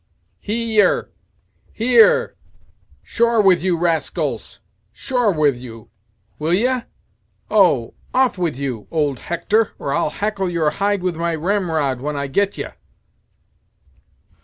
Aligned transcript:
He 0.39 0.81
ere, 0.81 1.11
he 1.71 1.97
ere 1.97 2.35
shore 3.03 3.39
with 3.39 3.61
you, 3.61 3.77
rascals 3.77 4.59
shore 4.91 5.31
with 5.31 5.55
you 5.59 5.91
will 6.39 6.55
ye? 6.55 6.81
Oh! 7.51 7.93
off 8.11 8.35
with 8.35 8.57
you, 8.57 8.87
old 8.89 9.19
Hector, 9.19 9.73
or 9.77 9.93
I'll 9.93 10.09
hackle 10.09 10.49
your 10.49 10.71
hide 10.71 11.03
with 11.03 11.17
my 11.17 11.35
ramrod 11.35 12.01
when 12.01 12.15
I 12.15 12.25
get 12.25 12.57
ye." 12.57 12.65